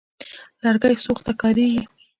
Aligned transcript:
لرګي 0.63 0.95
سوخت 1.05 1.23
ته 1.27 1.33
کارېږي. 1.41 1.81